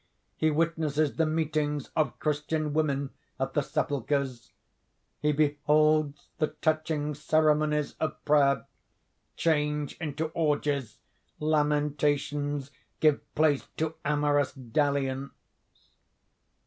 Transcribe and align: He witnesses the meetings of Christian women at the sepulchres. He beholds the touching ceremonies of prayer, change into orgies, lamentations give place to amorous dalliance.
He 0.35 0.49
witnesses 0.49 1.17
the 1.17 1.27
meetings 1.27 1.91
of 1.95 2.17
Christian 2.17 2.73
women 2.73 3.11
at 3.39 3.53
the 3.53 3.61
sepulchres. 3.61 4.51
He 5.19 5.31
beholds 5.31 6.27
the 6.39 6.47
touching 6.47 7.13
ceremonies 7.13 7.93
of 7.99 8.15
prayer, 8.25 8.65
change 9.37 9.95
into 9.99 10.29
orgies, 10.29 10.97
lamentations 11.39 12.71
give 12.99 13.21
place 13.35 13.67
to 13.77 13.93
amorous 14.03 14.53
dalliance. 14.53 15.33